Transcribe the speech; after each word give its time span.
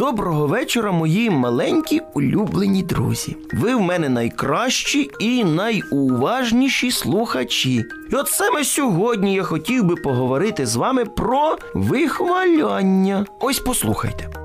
Доброго 0.00 0.46
вечора, 0.46 0.92
мої 0.92 1.30
маленькі 1.30 2.00
улюблені 2.14 2.82
друзі. 2.82 3.36
Ви 3.52 3.74
в 3.74 3.80
мене 3.80 4.08
найкращі 4.08 5.10
і 5.18 5.44
найуважніші 5.44 6.90
слухачі. 6.90 7.84
І 8.12 8.14
от 8.14 8.28
саме 8.28 8.64
сьогодні 8.64 9.34
я 9.34 9.42
хотів 9.42 9.84
би 9.84 9.96
поговорити 9.96 10.66
з 10.66 10.76
вами 10.76 11.04
про 11.04 11.58
вихваляння. 11.74 13.26
Ось 13.40 13.58
послухайте. 13.58 14.39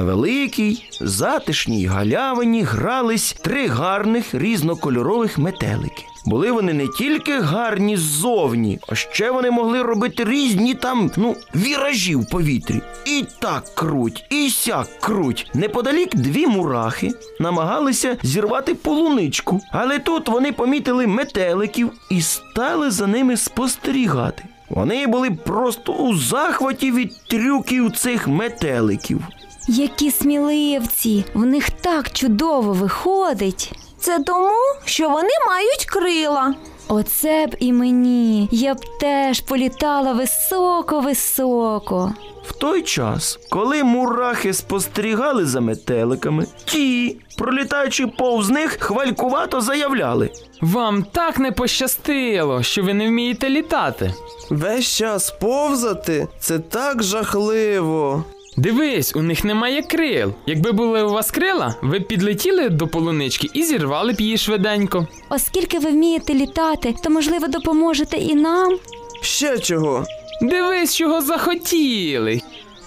На 0.00 0.06
великій 0.06 0.84
затишній 1.00 1.86
галявині 1.86 2.62
грались 2.62 3.36
три 3.40 3.66
гарних 3.66 4.34
різнокольорових 4.34 5.38
метелики. 5.38 6.04
Були 6.26 6.52
вони 6.52 6.72
не 6.72 6.88
тільки 6.88 7.40
гарні 7.40 7.96
ззовні, 7.96 8.78
а 8.88 8.94
ще 8.94 9.30
вони 9.30 9.50
могли 9.50 9.82
робити 9.82 10.24
різні 10.24 10.74
там, 10.74 11.10
ну, 11.16 11.36
віражі 11.54 12.14
в 12.14 12.28
повітрі. 12.28 12.80
І 13.04 13.24
так 13.38 13.64
круть, 13.74 14.24
і 14.30 14.50
сяк 14.50 15.00
круть. 15.00 15.50
Неподалік 15.54 16.16
дві 16.16 16.46
мурахи 16.46 17.10
намагалися 17.40 18.16
зірвати 18.22 18.74
полуничку, 18.74 19.60
але 19.72 19.98
тут 19.98 20.28
вони 20.28 20.52
помітили 20.52 21.06
метеликів 21.06 21.90
і 22.10 22.22
стали 22.22 22.90
за 22.90 23.06
ними 23.06 23.36
спостерігати. 23.36 24.44
Вони 24.70 25.06
були 25.06 25.30
просто 25.30 25.92
у 25.92 26.16
захваті 26.16 26.92
від 26.92 27.12
трюків 27.28 27.92
цих 27.92 28.28
метеликів. 28.28 29.22
Які 29.68 30.10
сміливці, 30.10 31.24
в 31.34 31.46
них 31.46 31.70
так 31.70 32.10
чудово 32.10 32.72
виходить. 32.72 33.72
Це 33.98 34.18
тому, 34.18 34.56
що 34.84 35.08
вони 35.08 35.28
мають 35.46 35.84
крила. 35.84 36.54
Оце 36.88 37.46
б 37.46 37.56
і 37.58 37.72
мені. 37.72 38.48
Я 38.52 38.74
б 38.74 38.78
теж 39.00 39.40
політала 39.40 40.12
високо-високо. 40.12 42.12
В 42.46 42.52
той 42.52 42.82
час, 42.82 43.38
коли 43.50 43.84
мурахи 43.84 44.54
спостерігали 44.54 45.46
за 45.46 45.60
метеликами, 45.60 46.46
ті, 46.64 47.16
пролітаючи 47.38 48.06
повз 48.06 48.50
них, 48.50 48.76
хвалькувато 48.80 49.60
заявляли. 49.60 50.30
Вам 50.60 51.02
так 51.02 51.38
не 51.38 51.52
пощастило, 51.52 52.62
що 52.62 52.82
ви 52.82 52.94
не 52.94 53.08
вмієте 53.08 53.50
літати. 53.50 54.14
Весь 54.50 54.96
час 54.96 55.30
повзати 55.30 56.28
це 56.40 56.58
так 56.58 57.02
жахливо. 57.02 58.24
Дивись, 58.60 59.16
у 59.16 59.22
них 59.22 59.44
немає 59.44 59.82
крил. 59.82 60.32
Якби 60.46 60.72
були 60.72 61.02
у 61.02 61.10
вас 61.10 61.30
крила, 61.30 61.74
ви 61.82 61.98
б 61.98 62.06
підлетіли 62.06 62.68
до 62.68 62.88
полунички 62.88 63.48
і 63.54 63.62
зірвали 63.62 64.12
б 64.12 64.20
її 64.20 64.38
швиденько. 64.38 65.06
Оскільки 65.28 65.78
ви 65.78 65.90
вмієте 65.90 66.34
літати, 66.34 66.94
то 67.02 67.10
можливо 67.10 67.48
допоможете 67.48 68.16
і 68.16 68.34
нам. 68.34 68.78
Ще 69.22 69.58
чого? 69.58 70.04
Дивись, 70.42 70.96
чого 70.96 71.20
захотіли. 71.20 72.40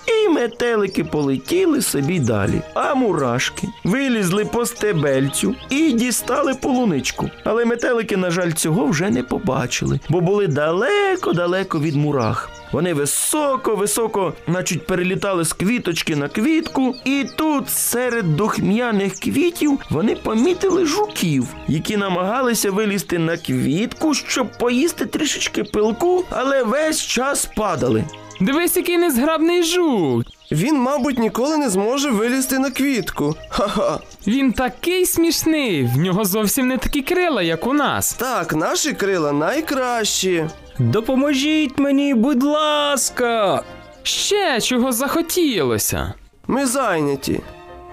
І 0.08 0.30
метелики 0.30 1.04
полетіли 1.04 1.82
собі 1.82 2.20
далі. 2.20 2.62
А 2.74 2.96
мурашки 2.96 3.68
вилізли 3.84 4.46
по 4.46 4.66
стебельцю 4.66 5.56
і 5.70 5.92
дістали 5.92 6.54
полуничку. 6.54 7.30
Але 7.44 7.66
метелики, 7.66 8.18
на 8.18 8.32
жаль, 8.32 8.52
цього 8.52 8.86
вже 8.86 9.10
не 9.10 9.24
побачили, 9.24 10.00
бо 10.10 10.22
були 10.22 10.48
далеко-далеко 10.48 11.80
від 11.80 11.96
мурах. 11.96 12.50
Вони 12.74 12.94
високо-високо, 12.94 14.34
значить, 14.48 14.88
перелітали 14.88 15.46
з 15.46 15.54
квіточки 15.54 16.16
на 16.16 16.28
квітку, 16.28 16.96
і 17.06 17.26
тут 17.36 17.70
серед 17.70 18.36
духм'яних 18.36 19.14
квітів 19.14 19.80
вони 19.90 20.16
помітили 20.16 20.86
жуків, 20.86 21.48
які 21.68 21.98
намагалися 21.98 22.72
вилізти 22.72 23.20
на 23.20 23.38
квітку, 23.38 24.14
щоб 24.14 24.58
поїсти 24.58 25.06
трішечки 25.06 25.64
пилку, 25.64 26.26
але 26.30 26.64
весь 26.64 27.02
час 27.02 27.50
падали. 27.56 28.04
Дивись, 28.42 28.78
який 28.78 28.98
незграбний 28.98 29.64
жук. 29.64 30.26
Він, 30.52 30.78
мабуть, 30.78 31.20
ніколи 31.20 31.58
не 31.58 31.70
зможе 31.70 32.10
вилізти 32.10 32.60
на 32.60 32.72
квітку. 32.72 33.36
Ха-ха. 33.50 34.00
Він 34.28 34.54
такий 34.54 35.06
смішний, 35.06 35.84
в 35.84 35.98
нього 35.98 36.26
зовсім 36.26 36.68
не 36.68 36.78
такі 36.78 37.02
крила, 37.02 37.42
як 37.42 37.68
у 37.68 37.74
нас. 37.74 38.14
Так, 38.14 38.54
наші 38.56 38.94
крила 38.94 39.32
найкращі. 39.32 40.46
Допоможіть 40.80 41.80
мені, 41.80 42.14
будь 42.14 42.44
ласка. 42.44 43.64
Ще 44.04 44.62
чого 44.62 44.92
захотілося. 44.92 46.14
Ми 46.48 46.66
зайняті. 46.66 47.40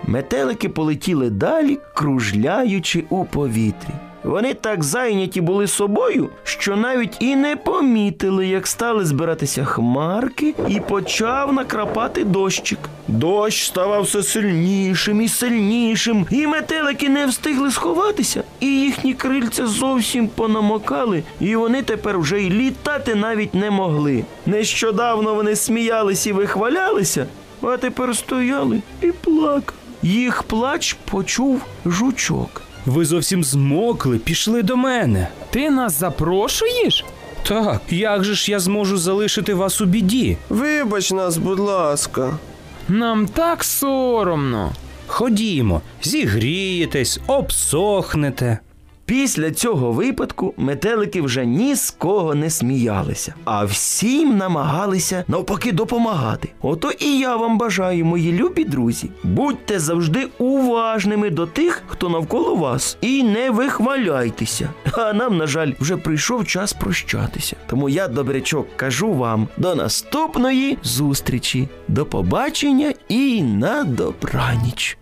Метелики 0.05 0.69
полетіли 0.69 1.31
далі, 1.31 1.79
кружляючи 1.95 3.05
у 3.11 3.25
повітрі. 3.25 3.91
Вони 4.25 4.55
так 4.55 4.85
зайняті 4.85 5.41
були 5.41 5.67
собою, 5.67 6.31
що 6.45 6.77
навіть 6.77 7.17
і 7.21 7.37
не 7.37 7.57
помітили, 7.57 8.47
як 8.47 8.67
стали 8.67 9.05
збиратися 9.05 9.65
хмарки, 9.65 10.55
і 10.69 10.81
почав 10.81 11.53
накрапати 11.53 12.25
дощик. 12.25 12.79
Дощ 13.11 13.67
ставав 13.67 14.03
все 14.03 14.23
сильнішим 14.23 15.21
і 15.21 15.29
сильнішим, 15.29 16.27
і 16.31 16.47
метелики 16.47 17.09
не 17.09 17.27
встигли 17.27 17.71
сховатися, 17.71 18.43
і 18.61 18.67
їхні 18.67 19.15
крильця 19.15 19.67
зовсім 19.67 20.29
понамокали, 20.29 21.23
і 21.41 21.57
вони 21.57 21.83
тепер 21.83 22.19
вже 22.19 22.41
й 22.41 22.51
літати 22.51 23.15
навіть 23.15 23.55
не 23.55 23.71
могли. 23.71 24.25
Нещодавно 24.47 25.35
вони 25.35 25.57
сміялись 25.57 26.27
і 26.27 26.33
вихвалялися, 26.33 27.27
а 27.63 27.77
тепер 27.77 28.17
стояли 28.17 28.83
і 29.03 29.13
плакали. 29.13 29.63
Їх 30.03 30.43
плач 30.43 30.97
почув 31.11 31.63
жучок. 31.87 32.63
Ви 32.87 33.05
зовсім 33.05 33.45
змокли, 33.45 34.19
пішли 34.19 34.63
до 34.63 34.77
мене. 34.77 35.29
Ти 35.51 35.71
нас 35.71 35.99
запрошуєш? 35.99 37.05
Так, 37.49 37.81
як 37.91 38.25
же 38.25 38.35
ж 38.35 38.51
я 38.51 38.61
зможу 38.61 38.99
залишити 38.99 39.55
вас 39.55 39.81
у 39.81 39.85
біді? 39.85 40.37
Вибач 40.49 41.13
нас, 41.13 41.37
будь 41.37 41.59
ласка. 41.59 42.39
Нам 42.91 43.29
так 43.29 43.65
соромно. 43.65 44.73
Ходімо, 45.07 45.81
зігрієтесь, 46.03 47.21
обсохнете. 47.27 48.59
Після 49.11 49.51
цього 49.51 49.93
випадку 49.93 50.55
метелики 50.57 51.23
вже 51.23 51.47
ні 51.47 51.75
з 51.75 51.91
кого 51.91 52.35
не 52.35 52.51
сміялися, 52.51 53.35
а 53.45 53.65
всім 53.65 54.37
намагалися 54.37 55.25
навпаки 55.29 55.73
допомагати. 55.73 56.49
Ото 56.63 56.91
і 56.91 57.19
я 57.19 57.37
вам 57.37 57.59
бажаю, 57.59 58.05
мої 58.05 58.33
любі 58.33 58.65
друзі, 58.65 59.11
будьте 59.23 59.79
завжди 59.79 60.29
уважними 60.39 61.31
до 61.31 61.47
тих, 61.47 61.83
хто 61.87 62.09
навколо 62.09 62.55
вас, 62.55 62.99
і 63.01 63.23
не 63.23 63.51
вихваляйтеся. 63.51 64.69
А 64.93 65.13
нам, 65.13 65.37
на 65.37 65.47
жаль, 65.47 65.73
вже 65.81 65.97
прийшов 65.97 66.47
час 66.47 66.73
прощатися. 66.73 67.57
Тому 67.67 67.89
я, 67.89 68.09
добрячок, 68.09 68.67
кажу 68.77 69.13
вам 69.13 69.49
до 69.57 69.75
наступної 69.75 70.79
зустрічі, 70.83 71.69
до 71.89 72.07
побачення 72.07 72.93
і 73.09 73.43
на 73.43 73.85
добраніч. 73.85 75.00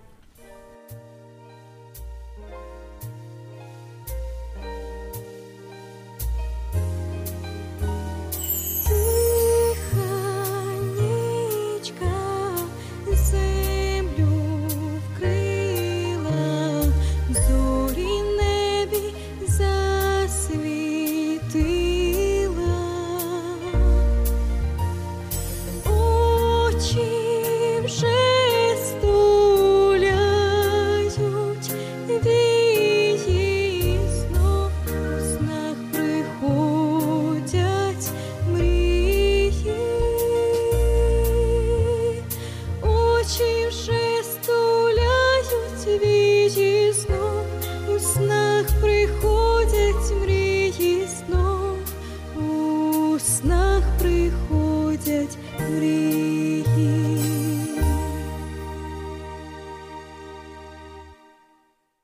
снах 53.58 53.82
приходять 53.98 55.38
мрії. 55.70 56.47